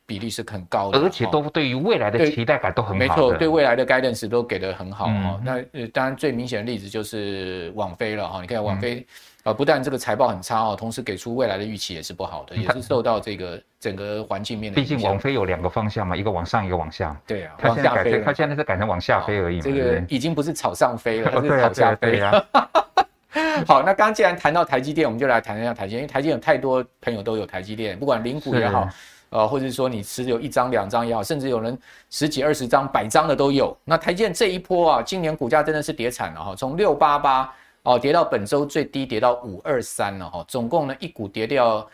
[0.05, 2.95] 比例是很高的，而且都对于未来的期待感都很好。
[2.99, 5.41] 没错，对未来的 guidance 都给的很好哈。
[5.43, 9.03] 那呃，当然最明显的例子就是网飞了哈，你看网飞。
[9.49, 14.79] 呃，不但这个财报很差哦，同时给出未来的预期也是不好的，也是受到这个整个环境面的。
[14.79, 17.19] 毕竟网飞有两个方向嘛，一个往上，一个往下。
[17.25, 19.63] 对啊，它现在改成，它现在是改成往下飞而已嘛。
[19.63, 22.45] 这个已经不是草上飞了，它是草下飞啊。
[23.65, 28.87] 好，那刚刚既然谈到台积电，我们就来谈一下台积电，因为台积电有太多朋友都有台积电，不管零股也好，
[29.31, 31.75] 呃，或者是说你持有一张、两张也好，甚至有人
[32.11, 33.75] 十几、二十张、百张的都有。
[33.83, 37.51] 那台积电这一波啊，今年股价真的是跌惨了哈，从六八八。
[37.83, 41.87] 哦，跌到本周最低，跌到五二三了哈，总共呢一股跌掉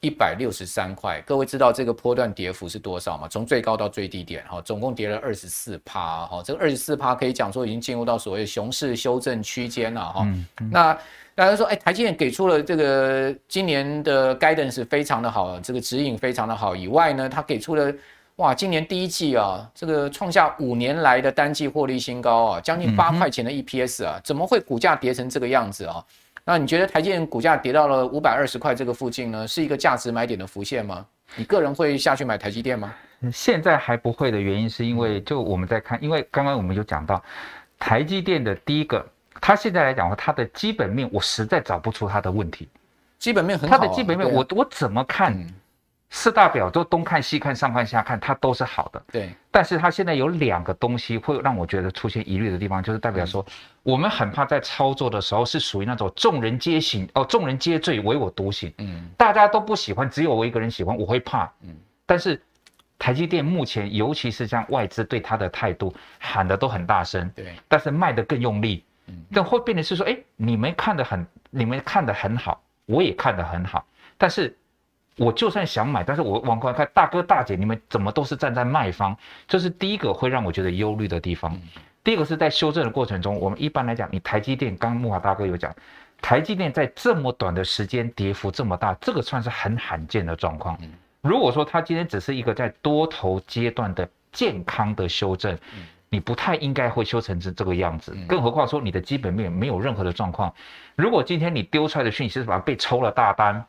[0.00, 1.22] 一百六十三块。
[1.26, 3.28] 各位知道这个波段跌幅是多少吗？
[3.28, 6.42] 从最高到最低点哈，总共跌了二十四趴哈。
[6.44, 10.26] 这个二十四趴可以讲说已经进入到所谓熊市修正区间了哈。
[10.70, 10.92] 那
[11.34, 17.92] 大家说，哎，台积电给出了这个今年的 guidance 非常的好，这个指引非常的好以外呢，它给出了。
[18.36, 26.02] 哇，今年第一季啊，这个创下五年来的单季获利新高啊，将近八块钱的 EPS 啊，怎么会股价跌成这个样子啊？
[26.44, 31.04] 那你觉得台积电股价跌到了五百二十块这个附近呢，是一个价值买点的浮现吗？
[31.36, 32.94] 你个人会下去买台积电吗？
[33.30, 37.22] 现在还不会的原因是因为，就我们在看，因为刚刚我们有讲到
[37.78, 39.06] 台积电的第一个，
[39.42, 42.66] 它现在来讲的话，它的基本面我实在找不出它的问题，
[43.18, 45.36] 基本面很好，它的基本面我我怎么看？
[46.14, 49.02] 四大表都东看西看上看下看，它都是好的。
[49.10, 53.44] 对，但是它现在有两个东西会让我觉得出现疑虑的地方，就是代表说，
[53.82, 58.70] 我们很怕在操作的时候是属于那种众人皆醒哦，众人皆醉唯我独醒。
[58.76, 61.50] 嗯，大家都不喜欢，只有我一个人喜欢，我会怕。
[61.62, 62.40] 嗯，但是
[62.98, 68.84] 台积电目前，尤其是像外资对它的态度喊的都很大声，对，但是卖的更用力。
[69.06, 73.82] 嗯，但会变成是说，哎，你们看得很，你们看得很好，我也看得很好，
[74.18, 74.54] 但是。
[75.16, 79.16] 我就算想买，但是我往回看，大哥大姐，你们怎么都是站在卖方？
[79.46, 81.58] 这是第一个会让我觉得忧虑的地方。
[82.02, 85.72] 第二个是在修正的过程中，我们一般来讲，你台积电，刚刚木华大哥有讲，
[86.20, 90.76] 台积电在这么短的时间跌幅这么大，这个算是很罕见的状况。
[91.20, 95.56] 如果说它今天只是一个在多头阶段的健康的修正，
[96.08, 98.16] 你不太应该会修成这这个样子。
[98.26, 100.52] 更何况说你的基本面没有任何的状况，
[100.96, 103.64] 如果今天你丢出来的讯息是把它被抽了大单，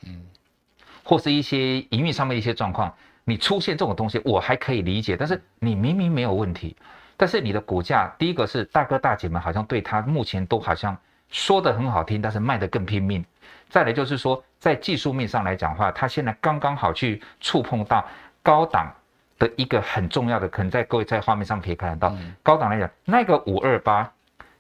[1.04, 2.94] 或是一些营运上面一些状况，
[3.26, 5.18] 你出现这种东西，我还可以理解。
[5.18, 6.76] 但是你明明没有问题，
[7.18, 10.98] 但是你的股价，第一个是大哥大姐们好像对他目前都好像
[11.30, 13.24] 说的很好听，但是卖得更拼命。
[13.70, 18.06] 再来就是说，在技术面上来讲的话，他现在刚刚好去触碰到
[18.42, 18.92] 高档
[19.40, 24.10] 的一个很重要的，可能在各位在画面上可以看得到，高档来讲，那个五二八，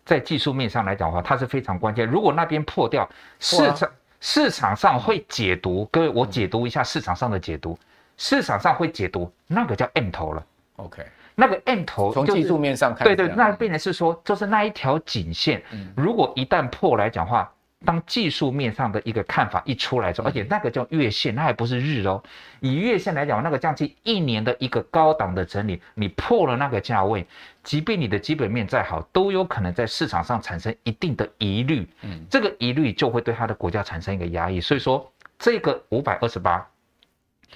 [0.03, 2.08] 在技术面上来讲的话，它是非常关键。
[2.08, 3.08] 如果那边破掉，
[3.39, 3.89] 市场。
[4.25, 7.77] 市场上会解读，各位，我解读一下市场上的解读。
[8.15, 10.41] 市场上会解读，那个叫 M 头了。
[10.77, 11.05] OK，
[11.36, 15.62] 那个 M 头从技术面上看，对对，那变成是说，就是那一条颈线，
[15.93, 17.51] 如果一旦破来讲的话。
[17.86, 22.22] 当技术面上的一个看法一出来之后，而且那个叫月线，那还不是日哦。
[22.60, 27.26] 以月线来讲，那个将近一年的一个高档的整理，你破了那个价位，
[27.63, 31.88] 即便你的基本面再好，都有可能在市场上产生一定的疑虑。
[32.02, 34.62] 嗯，这个疑虑就会对它的股价产生一个压抑。
[34.62, 36.65] 所以说，这个五百二十八，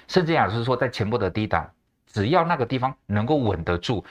[0.08, 1.70] 甚至讲是说在前波的低档，
[2.06, 4.04] 只要那个地方能够稳得住，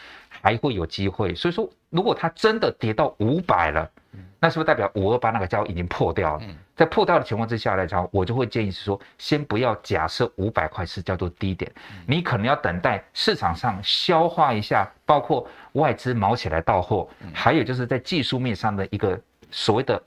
[0.46, 1.35] 还会有机会。
[1.35, 3.90] 所以说，如果它真的跌到五百了。
[4.38, 6.42] 那是不是代表五二八那个价位已经破掉了？
[6.76, 11.70] 在破掉的情况之下来讲，我就会建议是说，先不要假设五百块是叫做低点，
[12.06, 19.18] 你可能要等待市场上消化一下，包括外资毛起来到货，还有就是在技术面上的一个
[19.50, 20.00] 所谓的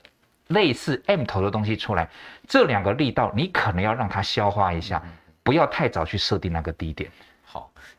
[0.48, 2.08] 类似 M 头的东西出来，
[2.48, 5.02] 这两个力道你可能要让它消化一下，
[5.42, 7.10] 不要太早去设定那个低点。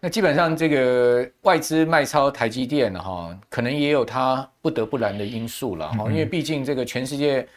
[0.02, 7.48] 那基本上这个外资卖超台积电哈，可能也有它不得不然的因素了哈，因为毕竟这个全世界。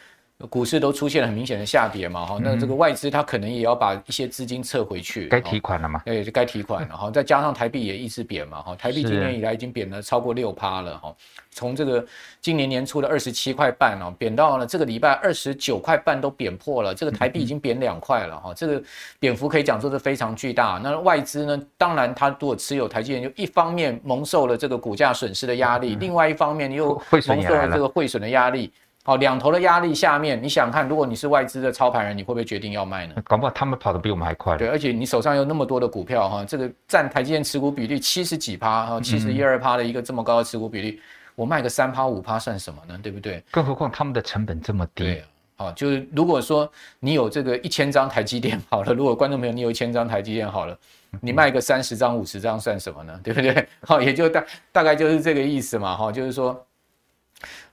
[0.49, 6.01] 股市都出现了很明显的下跌嘛，哈，那这个外资它可能也要把一些资金撤回去，该提款了嘛？
[6.03, 7.09] 对，就该提款了哈。
[7.09, 11.15] 再加上台币也一直贬嘛，哈，台币今年以来已经贬了超过六趴了哈。
[11.51, 12.05] 从这个
[12.41, 18.53] 今年年初的二十七块半哦，贬到了这个礼拜二十九块半都贬破了，这个台币已经贬两块了哈。
[18.53, 18.83] 这个
[19.17, 20.81] 贬幅可以讲说是非常巨大。
[20.83, 28.69] 那外资呢，当然它如果持有台积电，就一方面蒙受了这个股价损失的压力，另外一方面又蒙受了这个汇损的压力。
[29.07, 33.13] 好，两头的压力下面，你想看，如果你是外资的操盘人，你会不会决定要卖呢？
[33.23, 34.57] 搞不好他们跑得比我们还快。
[34.57, 40.99] 对，而且你手上有那么多的股票哈，这个占台积电持股比例七十几趴哈，七十一二趴的一个这么高的持股比例，
[41.35, 42.99] 我卖个三趴五趴算什么呢？
[43.03, 43.43] 对不对？
[43.51, 45.03] 更何况他们的成本这么低。
[45.03, 45.23] 对，
[45.55, 46.67] 好，就是如果说
[46.99, 50.75] 你有这个一千张台积电好了，如果观众朋友你有一千张台积电好了，
[51.21, 53.19] 你卖个三十张五十张算什么呢？
[53.23, 53.67] 对不对？
[53.81, 56.59] 好，也就大大概就是这个意思嘛哈，就是说。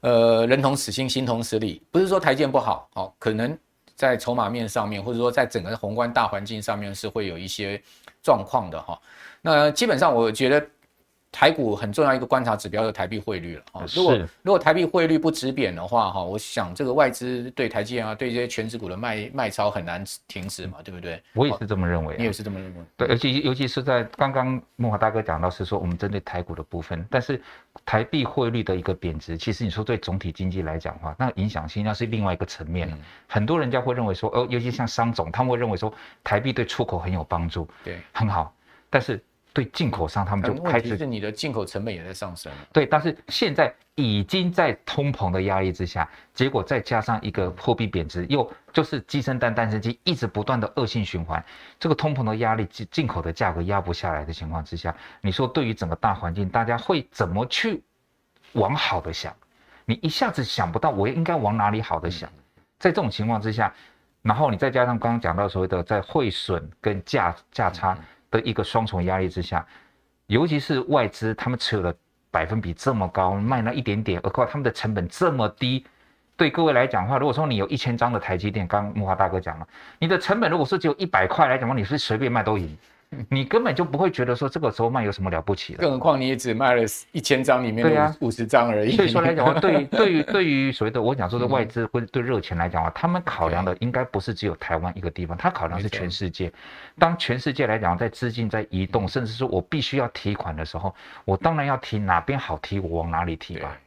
[0.00, 3.56] 呃，人同此心，心同此理，不是说台建不好，哦，可能
[3.94, 7.82] 在筹码面上面，或者说在整个宏观大环境上面是会有一些
[8.22, 9.00] 状况的哈。
[9.40, 10.66] 那基本上，我觉得。
[11.32, 13.84] 台股很重要一个观察指标是台币汇率了啊。
[13.96, 21.20] 如果如果台币汇率不止贬的话哈，我想这个外资对台积电啊，对这些权值股的卖卖超很难停止嘛，对不对？
[21.32, 22.14] 我也是这么认为。
[22.18, 22.84] 你也是这么认为？
[22.98, 27.40] 对，尤其尤其是在刚刚梦华大哥讲到是说我们针对台股的部分，但是
[27.86, 32.94] 台币汇率的一个贬值，其实你说对总体经济来讲的话，那影响性那是另外一个层面。
[33.26, 35.90] 很多人家会认为说，哦，尤其像商总，他们会认为说
[36.22, 38.54] 台币对出口很有帮助，对，很好，
[38.90, 39.18] 但是。
[39.52, 42.50] 对进口商，他们就开始是你的进口成本也在上升。
[42.72, 51.44] 对，但是现在已经在通膨的压力之下，结果再加上一个货币贬值，又就是鸡生蛋，蛋生鸡，一直不断的恶性循环。
[51.78, 57.82] 这个通膨的压力，进进口的价格压不下来的情况之下，你说对于整个大环境，大家会怎么去
[58.52, 59.34] 往好的想？
[59.84, 62.30] 你一下子想不到，我应该往哪里好的想？
[62.78, 63.70] 在这种情况之下，
[64.22, 67.98] 然后你再加上刚刚讲到所谓的在汇损跟价价差。
[68.32, 69.64] 的一个双重压力之下，
[70.26, 71.94] 尤其是外资，他们持有的
[72.32, 75.84] 百分比这么高，卖那一点点，何况他们的成本这么低，
[76.36, 79.68] 对各位来讲的话，如果说你有一千张的台积电，刚木华大哥讲了，
[79.98, 82.76] 你的成本如果说只有一百块来讲的话，你是随便卖都赢。
[83.28, 88.96] 你根本就不会觉得说这个时候卖有什么了不起的，更何况你也只卖了一千张里面的五十张而已。
[88.96, 96.50] 所以说来讲，对 对于对于所谓的我讲说的外资或者对热钱来讲啊，他们考量的应该不是只有台湾一个地方，他考量是全世界。
[96.98, 100.94] 当全世界来讲，在资金在移动，甚至说我必须要提款的时候，
[101.24, 103.78] 我当然要提哪边好提，我往哪里提吧。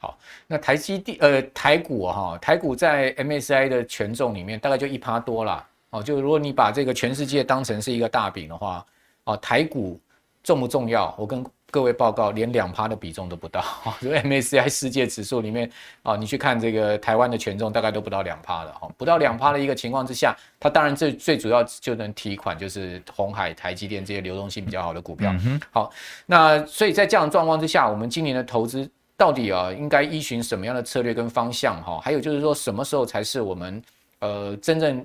[0.00, 5.64] 好，那台积电呃台股哈，台股在 MSCI 的权重里面大概就一趴多啦。
[5.94, 8.84] 哦，就如果你把这个全世界当成是一个大饼的话，
[9.22, 10.00] 哦，台股
[10.42, 11.14] 重不重要？
[11.16, 13.60] 我跟各位报告，连两趴的比重都不到。
[13.60, 15.70] 啊，就 MSCI 世界指数里面
[16.02, 25.32] 啊，你去看这个台湾的权重，大概都不到两趴了哈，不到两趴的一个情况之下，它当然最最主要就能提款，就是鸿海、台积电这些流动性比较好的股票。
[25.44, 25.92] 嗯、好，
[26.26, 31.80] 那所以在这样的状况之下，我们今年的投资到底啊，应该依循什么样的策略跟方向？
[31.84, 33.80] 哈，还有就是说，什么时候才是我们
[34.18, 35.04] 呃真正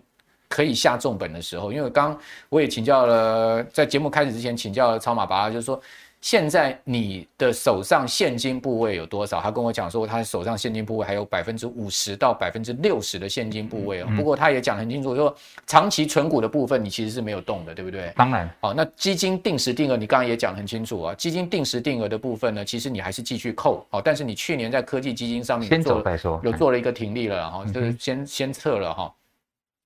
[0.49, 2.17] 可以下重本的时候，因为刚
[2.49, 5.79] 我也请教了，在节目开始之前请教了超马爸，就是说
[6.21, 9.39] 现在你的手上现金部位有多少？
[9.39, 14.07] 他跟我讲说，他手上现金部位还有百分之五十到百分之六十的现金部位哦。
[14.17, 15.33] 不过他也讲很清楚，说
[15.65, 18.11] 长期存股的部分你其实是没有动的，对不对？
[18.17, 18.49] 当然。
[18.59, 21.15] 好，那基金定时定额，你刚刚也讲很清楚啊。
[21.15, 23.85] 基金定时定额的部分呢，其实你还是继续扣。
[23.91, 29.13] 哦，但是你去年在科技基金上面先走再说，有做了一个停利了哈，就是先先撤了哈。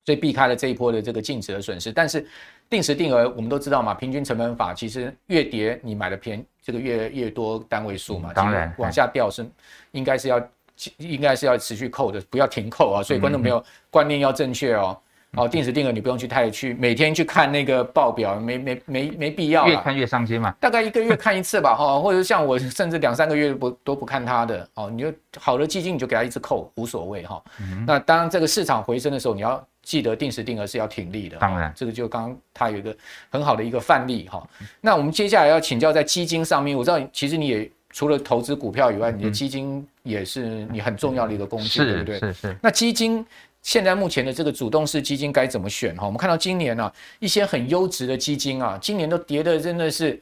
[0.05, 2.25] 所以避开了这一波的这个净值的损失，但是
[2.69, 9.45] 定时定额我们都知道嘛，平均成本法其实越跌你买的便这个越越多单位数嘛，当然往下掉是
[9.91, 10.49] 应该是要
[10.97, 14.97] 应该是要持续扣的，不要停扣啊，所以观众朋友观念要正确哦。
[15.35, 20.53] 哦，定时定额你不用去太去每天去看那个报表，没没没没必要，越看越伤心嘛。
[20.59, 27.41] 大概一个月看一次吧，哈， 或者像我甚至两三个月不都不看它的哦，你就好的基金你就给它一直扣，无所谓哈。
[27.87, 31.37] 那当这个市场回升的时候，你要记得定时定额是要挺立的。
[31.37, 32.95] 当然，这个就刚刚它有一个
[33.31, 34.47] 很好的一个范例哈。
[34.79, 42.19] 那我们接下来要请教在基金上面，我知道其实你也除了投资股票以外，你的基金也是你很重要的一个工具，对不对？
[42.19, 42.55] 是是。
[42.61, 43.25] 那基金。
[43.63, 46.05] 现在目前的这个主动式基金该怎么选哈？
[46.05, 50.21] 我们看到今年啊，一些很优质的基金啊，今年都跌的真的是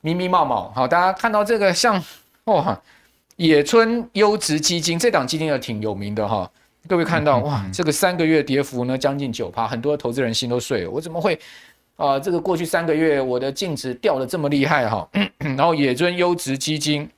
[0.00, 0.70] 密密茂茂。
[0.74, 2.02] 好，大家看到这个像
[2.46, 2.78] 哇，
[3.36, 6.50] 野村优质基金这档基金也挺有名的哈。
[6.88, 10.90] 各位看到哇，这个三个月跌幅呢将近九趴，很多投资人心都碎了。
[10.90, 11.38] 我怎么会
[11.94, 12.18] 啊？
[12.18, 15.08] 这个过去三个月我的净值掉的这么厉害哈？
[15.38, 17.08] 然后野村优质基金。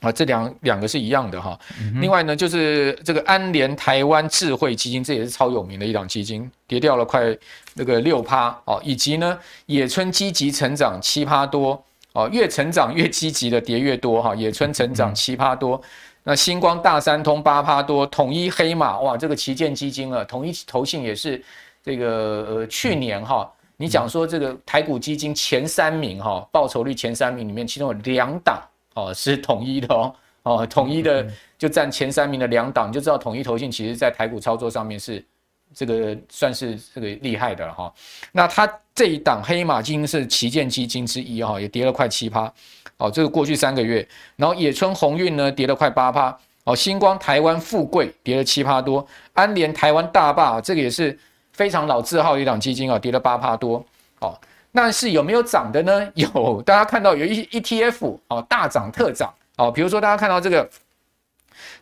[0.00, 1.58] 啊，这两两个是一样的哈。
[2.00, 7.36] 另外呢，就是这个安联台湾智慧基金，这也是超有名的一档基金，跌掉了快
[7.74, 8.80] 那个六趴哦。
[8.84, 11.82] 以及呢，野村积极成长七趴多
[12.12, 14.36] 哦，越成长越积极的跌越多哈。
[14.36, 15.80] 野村成长七趴多，
[16.22, 21.42] 那星光大三通八趴多，统一黑马哇，这个旗舰基金啊，统一投信也是
[21.82, 28.62] 这个呃去年哈，你讲说这个台股基金前三名哈，报酬率前三名里面，其中有两档。
[28.98, 31.24] 哦，是统一的哦，哦，统一的
[31.56, 35.24] 就占前三名的两档，你就知道统一投信其实在台股操作上面是
[35.72, 37.94] 这个算是这个厉害的了哈。
[38.32, 42.52] 那它这一档黑马基金是旗舰基金之一哈，也跌了快七趴。
[42.96, 46.36] 哦，这个过去三个月，然后野村鸿运呢跌了快八趴。
[46.64, 51.16] 哦，星光台湾富贵跌了七趴多，安联台湾大坝这个也是
[51.52, 53.84] 非常老字号的一档基金啊，跌了八趴多。
[54.18, 54.36] 哦。
[54.72, 56.08] 但是有没有涨的呢？
[56.14, 59.70] 有，大家看到有一 ETF 哦，大涨特涨哦。
[59.70, 60.68] 比如说大家看到这个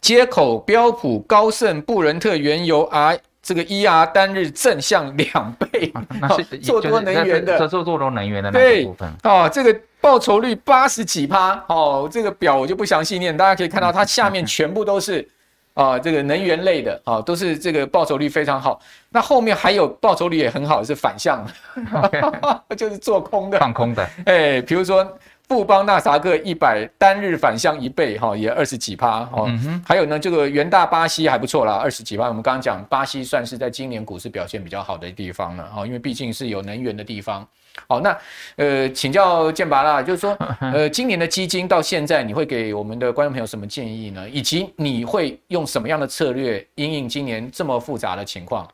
[0.01, 9.49] 接口标普高盛布伦特原油 R 这个 ER 单日正向两倍， 那是做多能源的，做做多能源的那部分哦。
[9.53, 15.29] 这个报酬率八十几趴哦，这个表我就不详细念，大家可以看到它下面全部都是。
[15.77, 18.81] 啊，这个能源类的啊，都是这个报酬率非常好。
[19.11, 24.09] 那后面还有报酬率也很好，是反向的 就是做空的，放空的。
[24.25, 25.07] 哎，比如说
[25.47, 29.45] 富邦纳萨克一百单日反向一倍哈，也二十几趴哈。
[29.49, 32.27] 嗯、还有呢，这个元大巴西还不错啦，二十几趴。
[32.29, 37.47] 我们刚刚讲巴西算是在今年股市表现比较好的地方了啊，因为毕竟是有能源的地方。
[37.89, 38.19] 好，那
[38.57, 44.29] 呃，请教建拔啦，就是说，呃，今年的基金到现在，你会给我们的观众朋友什么建议呢？
[44.29, 48.67] 以及你会用什么样的策略因应今年这么复杂的情况？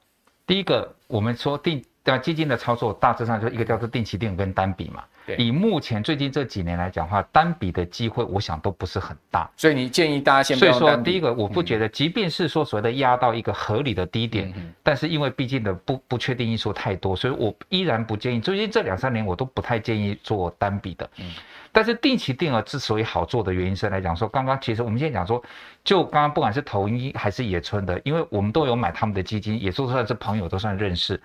[0.47, 2.19] 第一个，我们说定对吧？
[2.19, 5.05] 基金的操作大致上就一个叫做定期定额跟单笔嘛。
[5.25, 5.37] 对。
[5.37, 9.49] 以目前最近这几年来讲的话，单笔的机会我想都不是很大。
[9.57, 10.73] 所以你建议大家先不要。
[10.73, 18.40] 所以说，第一个我不觉得，即便是说所谓的压到一个合理的低点，但是因为毕竟的不不确定因素太多，所以我依然不建议。
[18.40, 21.09] 最近这两三年我都不太建议做单笔的。
[21.19, 21.27] 嗯。
[21.75, 25.42] 但是定期定额之所以好做的原因是来讲说，刚刚其实我们现在讲说，
[25.85, 31.19] 就刚刚不管是投一还是野村的，因为我们都有买他们的基金，也就算是朋友，都算认识。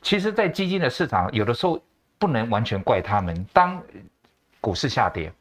[0.00, 1.80] 其实，在基金的市场，有的时候
[2.18, 3.44] 不能完全怪他们。
[3.52, 3.82] 当
[4.60, 5.32] 股市下跌，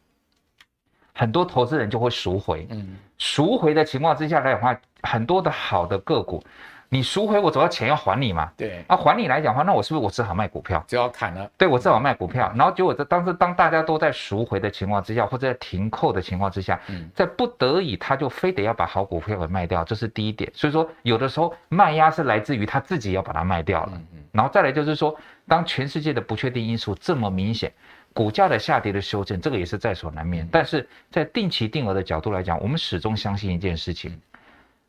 [1.14, 2.68] 很多投资人就会赎回。
[2.72, 6.44] 嗯，赎回的情况之下来讲的话，很多的好的个股。
[6.90, 8.50] 你赎回我总要钱要还你嘛？
[8.56, 10.82] 对啊，还你来讲的话，那我是不是我只好卖股票？
[10.88, 11.50] 就要砍了。
[11.58, 12.50] 对，我只好卖股票。
[12.56, 16.80] 然后结果在当时当大家都在赎回的情况之下，或者在停扣的情况之下，
[17.14, 20.50] 在不得已他就非得要把好股票给卖掉，这是第一点。
[20.54, 24.02] 所以说有的时候卖压是来自于他自己要把它卖掉了。
[24.32, 25.14] 然后再来就是说，
[25.46, 27.70] 当全世界的不确定因素这么明显，
[28.14, 30.48] 股价的下跌的修正，这个也是在所难免。
[30.50, 34.18] 但是在定期定额的角度来讲，我们始终相信一件事情：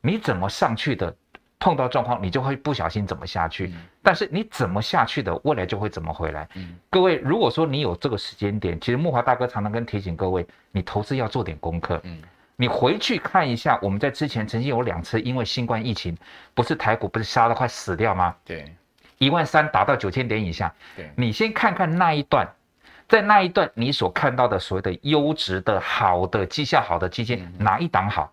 [0.00, 1.12] 你怎么上去的？
[1.60, 6.48] 碰到状况，你就会不小心怎么下去，但是你怎么下去的，未来就会怎么回来。
[6.88, 12.00] 各位，如果说你有这个时间点，其实木华大哥常常跟提醒各位，你投资要做点功课。
[12.54, 16.16] 你回去看一下，我们在之前曾经有两次因为新冠疫情，
[16.54, 18.34] 不是台股不是杀得快死掉吗？
[18.44, 18.72] 对，
[19.18, 20.72] 一万三达到九千点以下。
[20.96, 22.48] 对，你先看看那一段，
[23.08, 28.32] 在那一段你所看到的所谓的优质的好的绩效好的基金，哪一档好？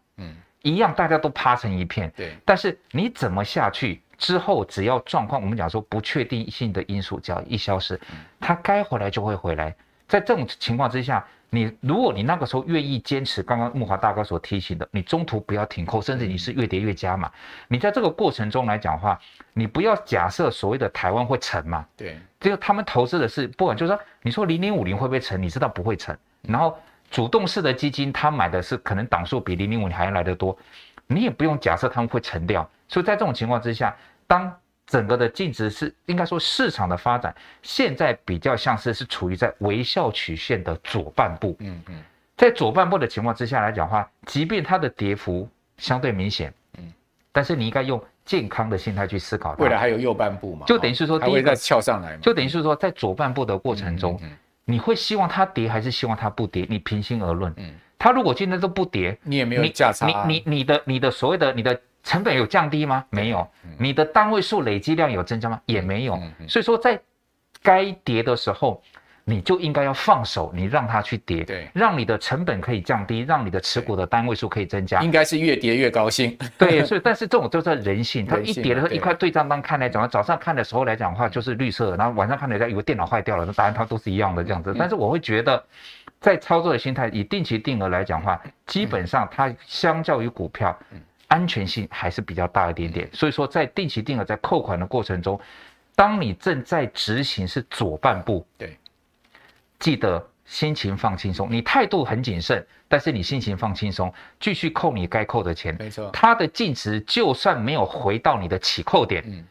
[0.65, 2.11] 一样，大家都趴成一片。
[2.17, 7.99] 对，但是你怎么下去之后，只要状况，我们讲说不确定性的因素只要一消失，
[8.39, 9.75] 它该回来就会回来。
[10.07, 17.31] 在这种情况之下，你如果你那个时候愿意坚持，刚刚木华大哥所提醒的，你中途不要停扣，甚至你是越跌越加嘛。
[17.67, 19.19] 你在这个过程中来讲的话，
[19.53, 21.85] 你不要假设所谓的台湾会沉嘛？
[21.95, 25.39] 对，只有他们投资的是，不管就是说，你说零零五零会不会沉？
[25.39, 26.75] 你知道不会沉，然后。
[27.11, 30.57] 主动式的基金，他买的是可能档数比零零五还要来得多，
[31.07, 32.69] 你也不用假设他们会沉掉。
[32.87, 33.95] 所以在这种情况之下，
[34.27, 34.53] 当
[34.85, 41.55] 整个的净值是应该说市场的发展，现在比较像是是处于在微笑曲线的左半部。
[41.59, 42.03] 嗯嗯，
[42.35, 45.47] 在左半部的情况之下来讲的话，即便它的跌幅
[45.77, 46.91] 相对明显，嗯，
[47.31, 49.53] 但是你应该用健康的心态去思考。
[49.53, 50.65] 未来还有右半部嘛？
[50.67, 52.19] 就等于是说，第一个翘上来嘛？
[52.21, 54.19] 就等于是说，在左半部的过程中。
[54.21, 56.65] 嗯嗯你会希望它跌还是希望它不跌？
[56.69, 63.05] 你平心而论，嗯，它如果今天都不跌，你也没有价差，啊，你你你的你的所谓的你的成本有降低吗？
[63.09, 63.47] 没有，
[63.79, 65.61] 你的单位数累积量有增加吗？
[65.65, 66.99] 也没有，所以说在
[67.61, 68.81] 该跌的时候。
[69.27, 76.37] 你就应该要放手，你让它去跌，对，让你的成本可以降低，让你的持股的单位数可以增加，应该是越跌越高兴。
[76.59, 84.75] 对， 所以但是这种就是人性，它一跌的时候，一块对账单看来讲，早上看的时候来讲的话就是绿色，然后晚上看人家以为电脑坏掉了，那答案它都是一样的这样子。
[84.77, 85.63] 但是我会觉得，
[86.21, 90.77] 在操作的心态，以定期定额来讲的话，基本上它相较于股票，
[91.29, 93.09] 安全性还是比较大一点点。
[93.11, 95.39] 所以说，在定期定额在扣款的过程中，
[95.95, 98.77] 当你正在执行是左半部，对。
[99.79, 105.75] 记得心情放轻松，你态度很谨慎，但是你心情放轻松，继续扣你该扣的钱。
[105.79, 109.43] 没错，它的净值就算没有回到你的起扣点，嗯，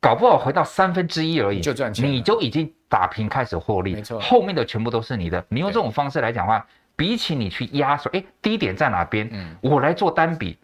[0.00, 3.94] 搞不好回到三分之一而已，你就赚钱，你就已经打平开始获利。
[3.94, 5.44] 没错，后面的全部都是你的。
[5.50, 6.66] 你用这种方式来讲的话，
[6.96, 9.28] 比起你去压说，哎，低点在哪边？
[9.32, 10.56] 嗯，我来做单笔，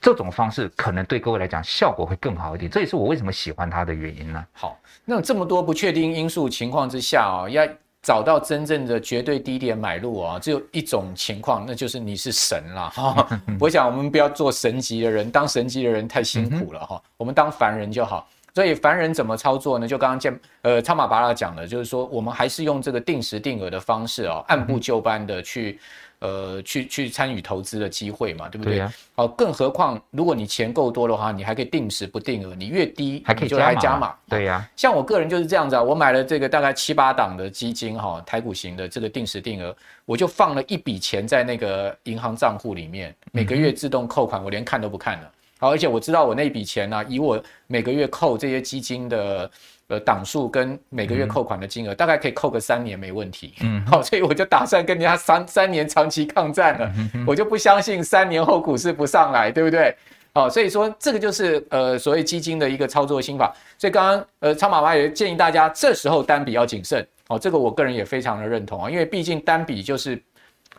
[0.00, 2.70] 这种方式可能对各位来讲效果会更好一点。
[2.70, 4.46] 这也是我为什么喜欢它的原因呢？
[4.52, 7.66] 好，那这么多不确定因素情况之下哦，要。
[8.02, 13.40] 找到真正的绝对低点买入啊，只有一种情况，那就是你是神啦 哈。
[13.60, 17.00] 我想我们不要做神级的人，当神级的人太辛苦了哈。
[17.16, 18.28] 我们当凡人就好。
[18.54, 19.88] 所以凡人怎么操作呢？
[19.88, 25.80] 就刚刚见呃超马巴拉讲的，就是说我们还是用这个定时定额的方式哦，按部就班的去。
[26.22, 28.80] 呃，去去参与投资的机会嘛，对不对？
[28.80, 34.14] 好、啊哦，更何况如果你钱够多的话，你还可以定时不定额，你越低还可以就还加码。
[34.28, 45.32] 对呀、啊，像我个人就是这样子啊，我买了这个大概七八档的基金哈、哦，台股型的这个定时定额，我就放了一笔钱在那个银行账户里面，每个月自动扣款，我连看都不看了。
[45.58, 49.50] 好，而且我知道我那笔钱呢、啊，以我每个月扣这些基金的。
[49.92, 53.52] 呃，档数跟每个月扣款的金额，大概可以扣个三年没问题。
[53.60, 56.90] 嗯， 好，所以我就打算跟人家三三年长期抗战了。
[57.26, 59.94] 我就不相信三年后股市不上来，对不对？
[60.32, 63.54] 好，所以说这个就是呃所谓基金的一个操作心法。
[63.76, 67.06] 所以刚刚呃超妈妈也建议大家这时候单笔要谨慎。
[67.28, 70.18] 哦，这个我个人也非常的认同啊，因为毕竟单笔就是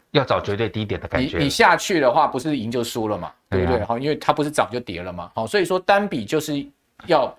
[0.09, 1.37] 要找绝对低点的感觉。
[1.37, 3.83] 你你下去的话，不是赢就输了嘛，对不对？
[3.83, 5.29] 好，因为它不是涨就跌了嘛。
[5.35, 6.65] 好，所以说单笔就是
[7.05, 7.31] 要。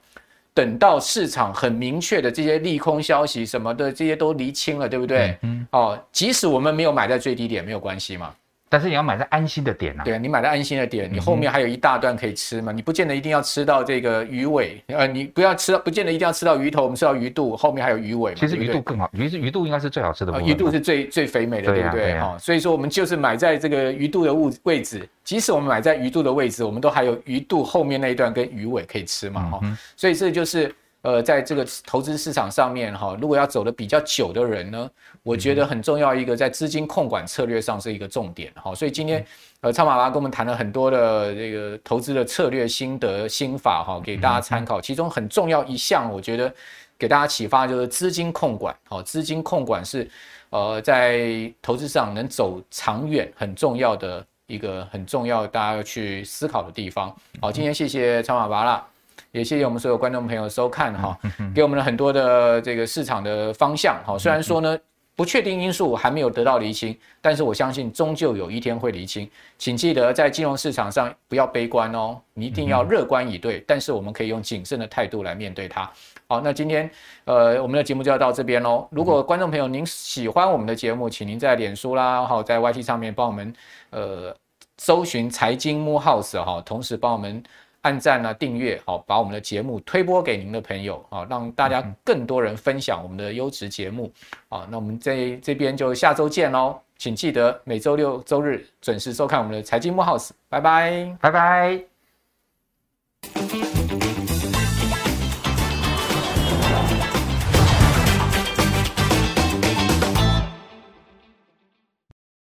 [0.55, 5.37] 等到市场很明确的这些利空消息什么的，这些都厘清了，对不对？
[5.43, 8.33] 嗯，哦，即使我们没有买在最低点，没有关系嘛。
[8.69, 18.37] 但是你要买在安心的点呐、啊，对啊，你买在安心的点，你后面还有一大段可以吃嘛，嗯、你不见得一定要吃到这个鱼尾，呃，你不要吃到，不见得一定要吃到鱼头，我们吃到鱼肚，后面还有鱼尾嘛。
[18.37, 20.47] 其实鱼肚更好，鱼鱼肚应该是最好吃的部分。
[20.47, 22.19] 鱼肚是最最肥美的，对不对？
[22.19, 29.77] 哈，所以说我们就是买在这个鱼肚的位位置，即使我们买在鱼肚的位置，我们都还有鱼肚后面那一段跟鱼尾可以吃嘛，哈、嗯。
[29.97, 30.75] 所以这就是。
[31.05, 34.91] 呃，在这个投资市场上面哈，如果要走的比较久的人呢，
[35.23, 38.75] 我觉得很重要一个在资金控管策略上是一个重点哈。
[38.75, 39.23] 所以今天
[39.61, 44.81] 呃，超马爸跟我们谈了很多的这个投资的策略心得心法哈，给大家参考。
[44.81, 46.51] 其中很重要一项，我觉得
[46.99, 48.75] 给大家启发就是资金控管。
[48.89, 50.11] 好，资金控管是
[50.49, 57.15] 呃在投资市场能走长远很重要的一个很重要大家要去思考的地方。
[57.43, 58.87] 好，今天谢谢超马爸啦。
[59.35, 61.19] 也谢谢我们所有观众朋友收看哈，
[61.53, 64.17] 给我们了很多的这个市场的方向哈。
[64.17, 64.79] 虽然说呢，
[65.17, 69.29] 不确定因素还没有得到厘清，但是我相信终究有一天会厘清。
[69.59, 73.65] 请记得在金融市场上不要悲观哦，你一定要乐观以对。
[73.67, 75.91] 但是我们可以用谨慎的态度来面对它。
[76.29, 76.89] 好，那今天
[77.25, 78.87] 呃我们的节目就要到这边喽。
[78.93, 83.53] 如果观众朋友您喜欢我们的节目，请您在脸书啦，好在 YT 上面帮我们
[83.91, 84.33] 呃
[84.79, 87.43] 搜寻财经木 House 哈，同时帮我们。
[87.85, 94.11] 按赞啊，订阅好，把我们的节目推播给您的朋友啊，让大家更多人分享我们的优质节目
[94.49, 94.67] 啊。
[94.71, 101.85] 那我们在这边就下周见喽，请记得每周六周日准时收看我们的财经幕 House，拜拜，拜拜。